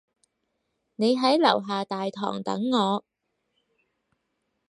[0.95, 3.05] 你喺樓下大堂等我